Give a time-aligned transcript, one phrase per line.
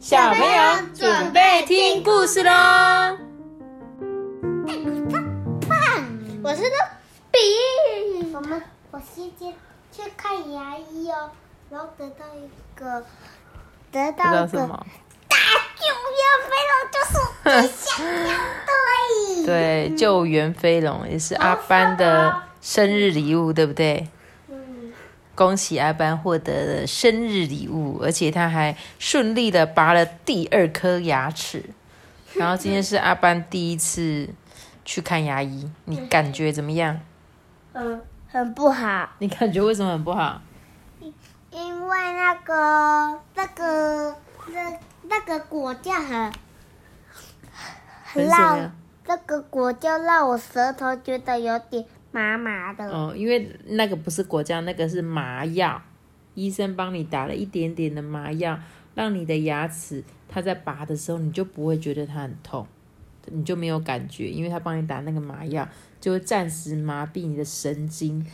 [0.00, 0.48] 小朋友
[0.94, 2.50] 准备听故事喽！
[6.42, 6.76] 我是个
[7.30, 7.38] 比，
[8.32, 9.52] 我们我先前
[9.92, 11.30] 去看牙医哦，
[11.68, 13.04] 然后得到一个
[13.92, 14.66] 得到一个
[15.28, 15.36] 大
[15.76, 15.84] 救
[16.16, 17.12] 援飞龙，就是
[17.44, 18.72] 我最想要的。
[19.44, 24.08] 对，救援飞龙也是阿班的生日礼物，对不对？
[25.40, 31.64] 恭喜阿班获得了生日礼物，而且他还顺利的拔了第二颗牙齿。
[32.34, 34.28] 然后今天是阿班第一次
[34.84, 37.00] 去看牙医，你感觉怎么样？
[37.72, 39.08] 嗯，很不好。
[39.20, 40.42] 你感觉为什么很不好？
[41.50, 44.14] 因为那个那个
[44.48, 46.32] 那那个果酱很
[48.04, 48.70] 很辣，
[49.06, 51.86] 那个果酱让我舌头觉得有点。
[52.12, 55.80] 麻麻的哦，因为那个不是果酱，那个是麻药。
[56.34, 58.58] 医生帮你打了一点点的麻药，
[58.94, 62.66] 让你的牙齿，它在拔的时候，你就不会觉得它很痛，
[63.26, 65.68] 你就没有感觉，因为他帮你打那个麻药，
[66.00, 68.24] 就会暂时麻痹你的神经。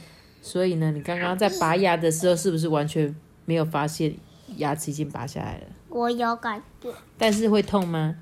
[0.43, 3.13] 所以呢，你刚刚在拔牙的时候，是不是完全
[3.47, 4.15] 没有发现
[4.57, 5.67] 牙齿已经拔下来了？
[5.89, 8.15] 我有感觉，但是会痛吗？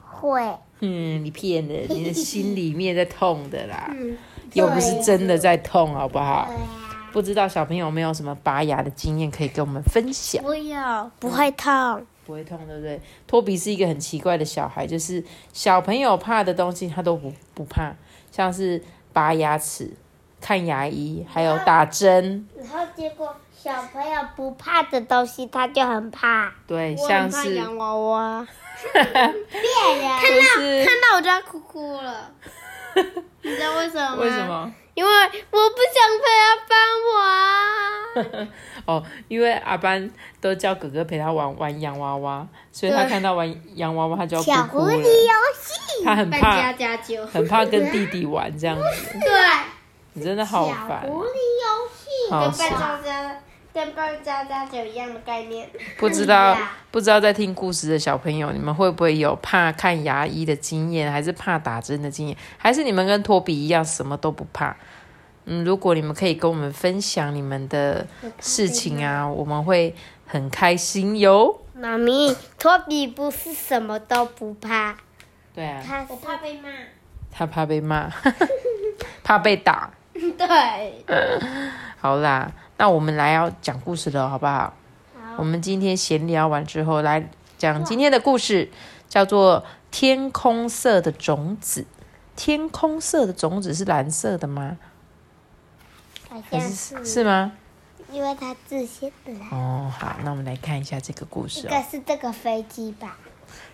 [0.00, 0.40] 会。
[0.82, 3.94] 嗯，你骗人，你的心里面在痛的啦。
[4.52, 6.48] 又不是真的在痛，好不好？
[7.12, 10.40] 不知道小朋友有没有什么拔牙的经验可以跟我们分享？
[10.44, 13.00] 不要，不会痛，不会痛，对不对？
[13.26, 17.92] 托比是一个很奇怪的小孩，就是小朋友怕的东西他都不不怕，
[18.30, 18.80] 像是
[19.12, 19.92] 拔牙齿、
[20.40, 22.48] 看牙医，还有打针。
[22.56, 26.52] 然后结果小朋友不怕的东西他就很怕。
[26.68, 28.46] 对，像是洋娃娃。
[28.94, 29.34] 看到
[30.84, 32.30] 看到我就要哭哭了。
[33.42, 34.16] 你知道为什么吗？
[34.22, 34.74] 为什么？
[34.94, 36.76] 因为我不想陪阿班
[37.14, 38.48] 玩。
[38.86, 40.10] 哦，因为阿班
[40.40, 44.54] 都叫哥哥陪他玩玩洋娃娃，所以他看到玩洋娃娃，他就要哭哭
[44.86, 44.92] 了。
[44.92, 46.72] 小狐狸游戏，他很怕，
[47.32, 48.82] 很怕跟弟弟玩这样子。
[49.20, 49.30] 对，
[50.14, 51.02] 你真的好烦。
[51.02, 53.40] 小狐狸游戏，跟扮家家。
[53.72, 55.68] 跟扮家家酒一样的概念。
[55.98, 56.56] 不知道
[56.90, 64.76] 不知道在听故事的小朋友，你们会不会有怕看牙医的经验，还是怕打针的经验，还是你们跟托比一样什么都不怕？
[65.46, 68.06] 嗯，如果你们可以跟我们分享你们的
[68.40, 69.94] 事情啊，我们会
[70.26, 71.62] 很开心哟。
[71.72, 74.96] 妈咪，托比不是什么都不怕。
[75.54, 75.82] 对啊。
[75.84, 76.68] 他我怕被骂。
[77.32, 78.10] 他怕被骂，
[79.22, 79.90] 怕被打。
[80.12, 81.04] 对。
[81.98, 82.50] 好啦。
[82.80, 84.72] 那我们来要讲故事了，好不好？
[85.14, 85.34] 好。
[85.36, 88.70] 我们今天闲聊完之后，来讲今天的故事，
[89.06, 89.60] 叫做
[89.90, 91.82] 《天空色的种子》。
[92.34, 94.78] 天空色的种子是蓝色的吗？
[96.30, 97.04] 好像是。
[97.04, 97.52] 是吗？
[98.10, 99.32] 因为它字写的。
[99.52, 101.64] 哦，好，那我们来看一下这个故事。
[101.64, 103.18] 应该是这个飞机吧。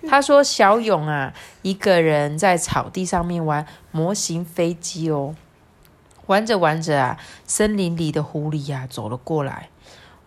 [0.08, 5.36] 他说：“小勇啊，一个人在草地上面玩模型飞机哦。”
[6.26, 9.70] 玩着玩着啊，森林里的狐狸呀走了过来。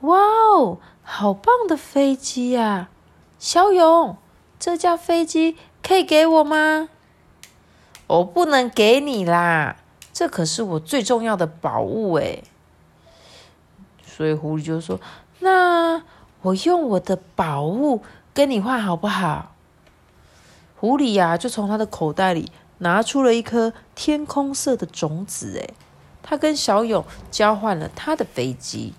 [0.02, 2.90] 哇哦，好棒的飞机呀！
[3.38, 4.18] 小勇，
[4.60, 6.90] 这架飞机可以给我吗？
[8.08, 9.76] 我不能给你啦，
[10.14, 12.44] 这可是我最重要的宝物诶。
[14.04, 15.00] 所以狐狸就说
[15.40, 16.04] ：“那
[16.42, 18.02] 我用我的宝物
[18.34, 19.54] 跟你换好不好？”
[20.80, 25.74] 狐狸呀，就从他的口袋里拿出了一颗天空色的种子诶。
[26.22, 28.94] 他跟小勇交换了他的飞机。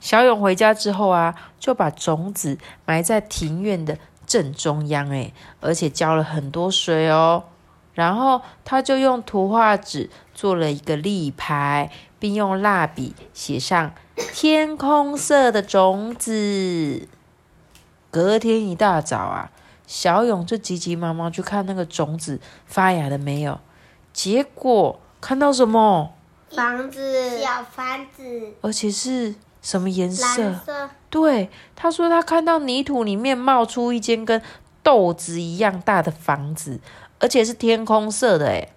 [0.00, 7.44] 小勇回家之后啊，就把种子埋在庭院的正中央，诶，而且浇了很多水哦。
[7.94, 13.92] 然后他就用图画纸做了一个立牌，并用蜡笔写上
[14.32, 17.08] “天空色的种子”。
[18.12, 19.50] 隔天一大早啊，
[19.84, 23.58] 小勇就急急忙忙去看那个种子发芽了没有，
[24.12, 25.00] 结果。
[25.20, 26.14] 看到什么？
[26.50, 30.42] 房子，小房子，而且是什么颜色？
[30.42, 30.90] 蓝色。
[31.10, 34.40] 对，他说他看到泥土里面冒出一间跟
[34.82, 36.80] 豆子一样大的房子，
[37.18, 38.46] 而且是天空色的。
[38.46, 38.68] 哎，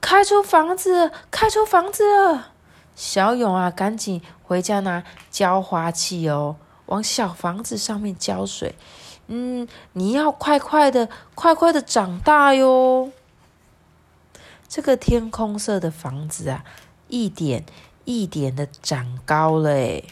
[0.00, 2.48] 开出房子，开出房子了！
[2.96, 6.56] 小勇啊，赶紧回家拿浇花器哦，
[6.86, 8.74] 往小房子上面浇水。
[9.28, 13.12] 嗯，你要快快的，快快的长大哟。
[14.70, 16.64] 这个天空色的房子啊，
[17.08, 17.66] 一点
[18.04, 20.04] 一点的长高了诶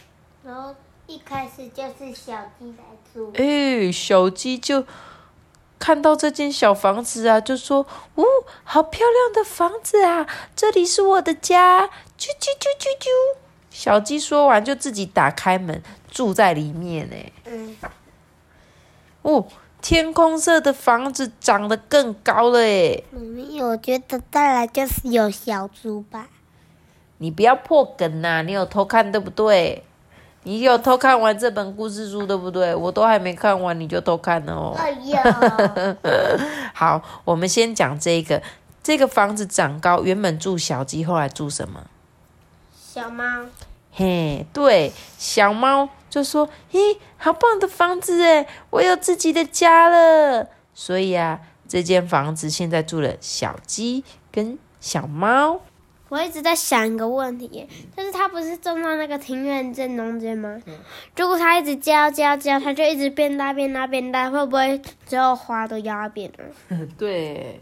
[0.44, 0.75] 然后
[1.06, 2.84] 一开始就是小鸡来
[3.14, 3.32] 住。
[3.37, 4.84] 哎小鸡就
[5.78, 8.25] 看到这间小房子啊，就说：“呜，
[8.64, 10.26] 好漂亮的房子啊！
[10.56, 11.87] 这里是我的家。”
[12.19, 13.38] 啾啾啾啾啾。
[13.70, 17.16] 小鸡说完就自己打开门住在里面呢。
[17.44, 17.76] 嗯，
[19.22, 19.46] 哦，
[19.81, 23.05] 天空色的房子长得更高了诶。
[23.13, 26.29] 嗯，我觉得再来就是有小猪吧。
[27.19, 28.43] 你不要破梗呐！
[28.43, 29.85] 你有偷看对不对？
[30.45, 32.75] 你有偷看完这本故事书对不对？
[32.75, 34.75] 我都还没看完你就偷看了哦。
[34.79, 35.23] 哎呀，
[36.73, 38.43] 好，我们先讲这个。
[38.81, 41.85] 这个房子长高，原本住小鸡，后来住什么？
[42.75, 43.25] 小猫。
[43.93, 55.60] 嘿，对，小猫就说：“咦，好棒的房子诶，我有自己的家了。”所以啊，这间房子现在住了小鸡跟小猫。
[56.08, 60.58] 我一直在想一个问题，就是它不是种到那个庭院正中间吗？
[61.14, 66.78] 如果它一直浇浇浇，它就一直变大变大变大，会不会最后花都压扁了？
[66.96, 67.60] 对，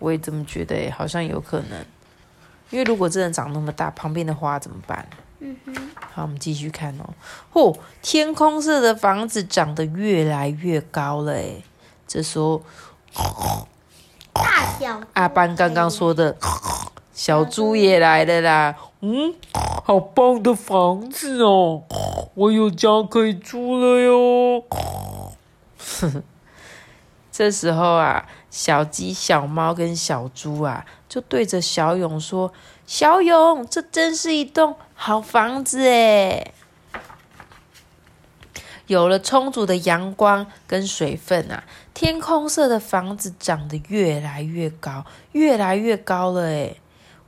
[0.00, 1.84] 我也这么觉得，好像有可能。
[2.70, 5.06] 因为如果真的长那么大，旁边的花怎么办？
[5.40, 5.74] 嗯哼。
[6.12, 7.14] 好，我们继续看哦。
[7.52, 11.62] 嚯，天空色的房子长得越来越高了诶
[12.06, 12.62] 这时候，
[14.32, 16.36] 大小阿班刚刚说的。
[17.12, 18.76] 小猪也来了啦！
[19.00, 19.34] 嗯，
[19.82, 21.82] 好棒的房子哦，
[22.34, 24.62] 我有家可以住了哟。
[27.32, 32.52] 这时候啊，小鸡、小猫跟小猪啊，就对着小勇说
[32.86, 36.52] ：“小勇，这真是一栋好房子诶
[38.86, 41.64] 有了充足的阳光跟水分啊，
[41.94, 46.80] 天空色的房子长得越来越高，越来越高了诶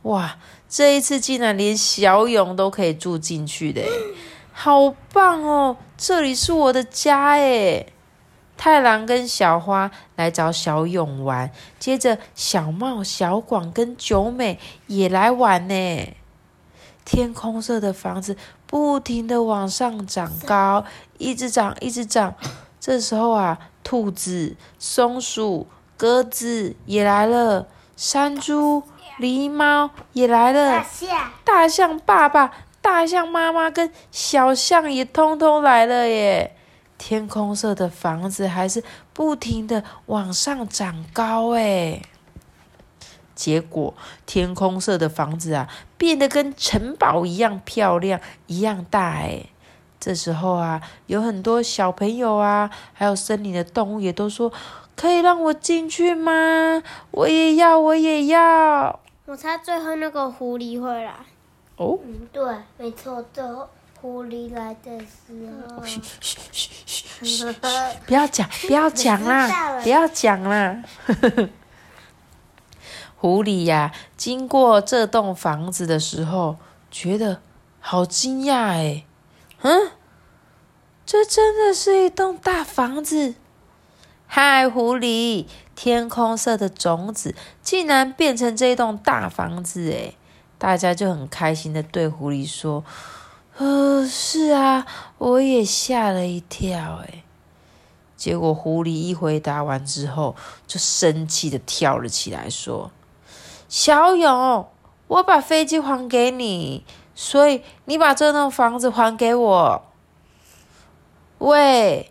[0.03, 0.39] 哇，
[0.69, 3.83] 这一次竟然连小勇都可以住进去的，
[4.53, 5.77] 好棒哦！
[5.97, 7.87] 这里是我的家哎。
[8.57, 16.17] 太郎跟小花来找小勇玩，接着小茂、小广跟九美也来玩呢。
[17.11, 20.85] 天空色的房子不停的往上长高，
[21.17, 22.35] 一直长，一直长。
[22.79, 25.67] 这时候啊，兔子、松鼠、
[25.97, 27.67] 鸽子也来了，
[27.97, 28.83] 山猪。
[29.19, 30.85] 狸猫也来了，
[31.45, 36.55] 大象、爸爸、大象妈妈跟小象也通通来了耶！
[36.99, 42.03] 天空色的房子还是不停的往上长高诶
[43.39, 43.95] 结果
[44.27, 49.49] 天空色的房子啊，变得跟城堡一样漂亮，一样大诶
[50.01, 54.53] 这时候啊，有很多小朋友啊，还有森林的动物也都说
[54.97, 56.83] ：“可以让我进去吗？
[57.13, 61.15] 我也要，我也要。”我猜最后那个狐狸会来。
[61.77, 62.43] 哦，嗯，对，
[62.77, 63.69] 没错，最后
[64.01, 65.85] 狐狸来的时候。
[65.85, 67.55] 嘘嘘嘘嘘嘘！
[68.05, 70.83] 不要讲，不要讲啦，不要讲啦。
[73.21, 76.57] 狐狸呀，经过这栋房子的时候，
[76.89, 77.41] 觉得
[77.81, 79.05] 好惊讶哎，
[79.63, 79.91] 嗯，
[81.05, 83.35] 这真的是一栋大房子。
[84.27, 85.47] 嗨，狐狸！
[85.75, 90.17] 天空色的种子竟然变成这栋大房子，诶
[90.59, 92.85] 大家就很开心的对狐狸说
[93.59, 94.87] ：“呃，是啊，
[95.19, 97.25] 我也吓了一跳，诶
[98.17, 100.37] 结果狐狸一回答完之后，
[100.67, 102.91] 就生气的跳了起来，说
[103.69, 104.69] ：“小勇，
[105.07, 106.85] 我把飞机还给你，
[107.15, 109.83] 所以你把这栋房子还给我。”
[111.39, 112.11] 喂！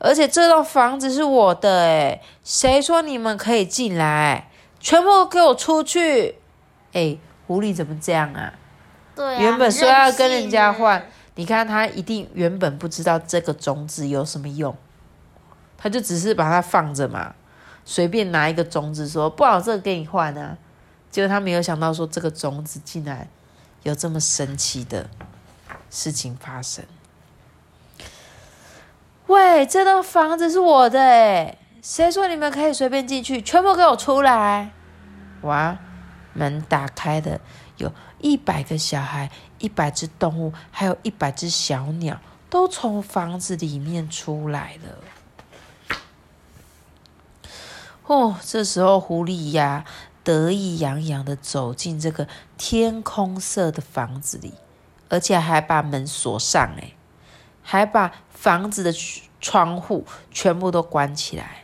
[0.00, 4.50] 而且这栋房子是我的诶谁说你们可以进来？
[4.80, 6.36] 全部给我出去！
[6.92, 8.52] 哎，狐狸怎么这样啊？
[9.14, 11.06] 对啊，原本说要跟人家换，
[11.36, 14.76] 你看他一定原本不知道这个种子有什么用，
[15.78, 17.34] 他就只是把它放着嘛，
[17.84, 20.58] 随便拿一个种子说不好，这个给你换啊。
[21.14, 23.28] 结果他没有想到说这个种子竟然
[23.84, 25.08] 有这么神奇的
[25.88, 26.84] 事情发生。
[29.28, 33.40] 喂，这栋房子是我的诶谁说你们可以随便进去？
[33.40, 34.72] 全部给我出来！
[35.42, 35.78] 哇，
[36.32, 37.40] 门打开的，
[37.76, 39.30] 有一百个小孩，
[39.60, 44.98] 一百只动物，还有一百只小鸟，都从房子里面出来了。
[48.06, 49.84] 哦，这时候狐狸呀，
[50.24, 52.26] 得意洋洋的走进这个
[52.58, 54.54] 天空色的房子里，
[55.08, 56.96] 而且还把门锁上，诶
[57.62, 58.10] 还把。
[58.34, 58.92] 房子的
[59.40, 61.62] 窗户全部都关起来。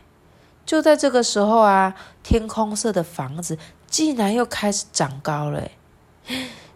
[0.64, 5.68] 就在这个时候啊，天空色的房子竟然又开始长高了。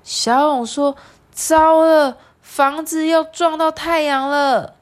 [0.03, 0.95] 小勇说
[1.33, 4.75] ：“糟了，房子又撞到太阳了！”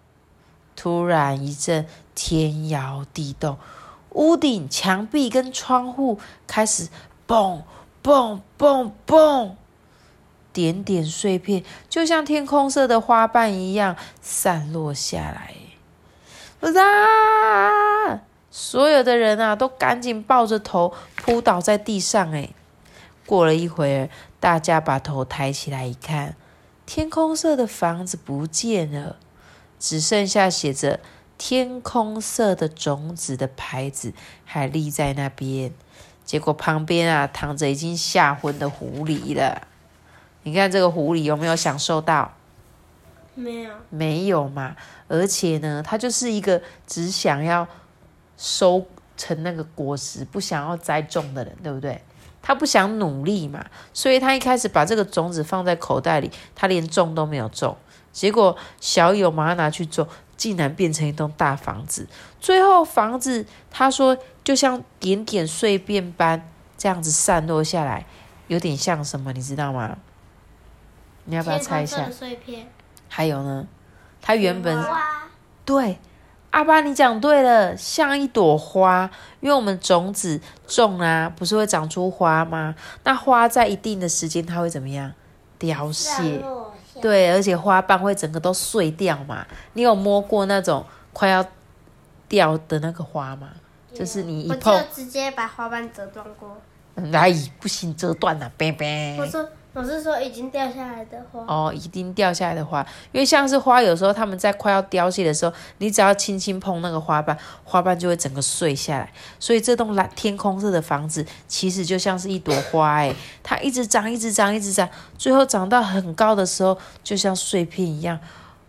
[0.74, 3.56] 突然一阵天摇地动，
[4.14, 6.88] 屋顶、墙壁跟窗户开始
[7.26, 7.62] 蹦
[8.00, 9.56] 蹦蹦蹦。
[10.52, 15.54] 点点碎片，就像天空色的花瓣一样散落下来。
[16.60, 18.20] 啊！
[18.50, 22.32] 所有的人啊，都赶紧抱着头扑倒在地上。
[22.32, 22.50] 哎，
[23.24, 26.36] 过了一会儿，大家把头抬起来一看，
[26.84, 29.16] 天空色的房子不见了，
[29.80, 31.00] 只剩下写着
[31.44, 34.12] “天空色的种子”的牌子
[34.44, 35.72] 还立在那边。
[36.24, 39.66] 结果旁边啊，躺着已经吓昏的狐狸了。
[40.44, 42.32] 你看这个狐狸有没有享受到？
[43.34, 44.76] 没有，没有嘛。
[45.08, 47.66] 而且呢，他就是一个只想要
[48.36, 52.00] 收成那个果实，不想要栽种的人，对不对？
[52.40, 57.76] 他不想努力嘛，所以他一开始把这个种子放在口袋里，他连种都没有种。
[58.12, 60.06] 结果小友马上拿去种，
[60.42, 62.08] 竟然变成一栋大房子。
[62.40, 68.04] 最后房子，他说就像点点碎片般这样子散落下来，
[68.48, 69.98] 有点像什么，你知道吗？
[71.26, 72.10] 你要不要猜一下？
[72.10, 72.66] 碎片。
[73.08, 73.68] 还有呢，
[74.20, 74.84] 它原本
[75.64, 76.00] 对
[76.50, 79.08] 阿爸，你讲对了，像一朵花。
[79.38, 82.74] 因为我们种子种啊，不是会长出花吗？
[83.04, 85.12] 那花在一定的时间，它会怎么样？
[85.60, 86.42] 凋谢。
[87.00, 89.46] 对，而且花瓣会整个都碎掉嘛。
[89.72, 91.44] 你有摸过那种快要
[92.28, 93.48] 掉的那个花吗？
[93.94, 96.56] 就是你一碰，直接把花瓣折断过。
[96.94, 99.16] 来，不行，折断了，拜拜。
[99.18, 99.48] 我说。
[99.74, 109.10] 我是说已经掉下来的花哦，已经掉下来的花，因为像是花，有时候它们在快要凋谢的时候，你只要轻轻碰那个花瓣，花瓣就会整个碎下来。
[109.38, 114.86] 所以这栋蓝天空色的房子其实就像是一朵花，哎，它一直长，一直长，一直长，
[115.16, 118.20] 最后长到很高的时候，就像碎片一样，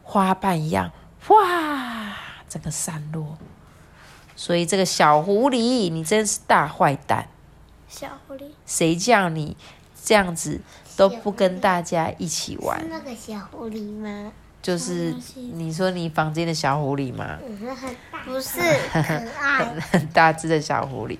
[0.03, 0.89] 花瓣一样，
[1.27, 2.15] 哇，
[2.48, 3.38] 整个散落。
[4.38, 7.27] 所以这个小狐狸，你真是大坏蛋！
[7.89, 9.55] 小狐狸，谁叫你
[10.03, 10.62] 这样子？
[10.95, 12.83] 都不跟大家一起玩。
[12.89, 14.31] 那个小狐狸吗？
[14.62, 15.13] 就是
[15.53, 17.38] 你说你房间的小狐狸吗？
[18.23, 21.17] 不是， 很爱很大只的小狐狸。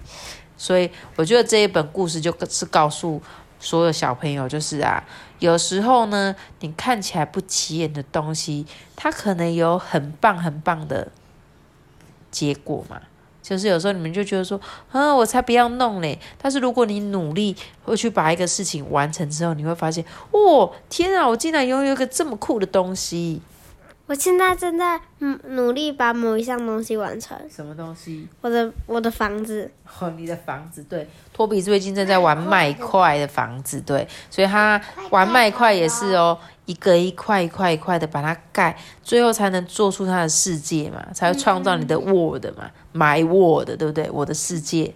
[0.56, 3.22] 所以我觉得这一本故事就是告诉
[3.60, 5.04] 所有小朋友，就是啊，
[5.40, 8.66] 有时候呢，你看起来不起眼的东西，
[8.96, 11.12] 它可能有很棒很棒的
[12.32, 13.02] 结果嘛。
[13.44, 14.60] 就是有时候你们就觉得说，
[14.92, 16.18] 啊，我才不要弄嘞！
[16.42, 23.42] 但是如果你努力会去把一个事情完成之后，你会发现，哦，天啊，我竟然拥有一个这么酷的东西！
[24.06, 27.38] 我现在正在嗯努力把某一项东西完成。
[27.50, 28.28] 什么东西？
[28.42, 29.72] 我的我的房子。
[30.00, 31.08] 哦，你的房子对。
[31.32, 34.80] 托比最近正在玩麦块的房子，对，所以他
[35.10, 44.10] 玩麦块也是哦，一个一块一块一块的把它盖，最后才能做出他的世界嘛，才会创造你的 world 嘛，My world 对不对？
[44.12, 44.94] 我的世界，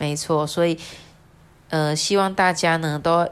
[0.00, 0.44] 没错。
[0.44, 0.76] 所以，
[1.70, 3.28] 呃，希望大家呢都。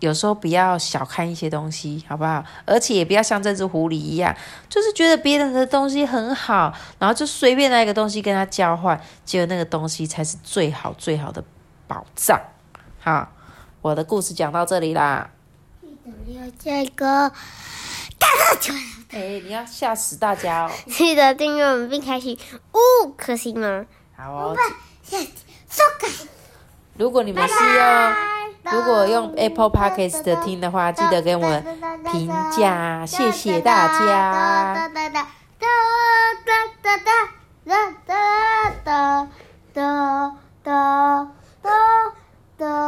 [0.00, 2.44] 有时候不要小看一些东西，好不好？
[2.66, 4.34] 而且也不要像这只狐狸一样，
[4.68, 11.44] 就是觉得别人的东西很好，然后就随便拿一个东西跟他交换，结果那个东西才是最好最好的
[11.86, 12.40] 宝藏。
[12.98, 13.28] 好，
[13.80, 15.30] 我的故事讲到这里啦。
[15.82, 17.30] 记得要加一个
[18.18, 18.74] 大大球。
[19.10, 20.70] 哎，你要吓死大家哦！
[20.86, 22.38] 记得订阅我们并开启
[22.72, 23.84] 五颗星吗？
[24.16, 24.56] 好哦。
[25.02, 25.82] 收
[26.96, 28.39] 如果你们是用。
[28.64, 31.64] 如果用 Apple Podcast 听的话，记得给我们
[32.12, 34.90] 评价，谢谢大家。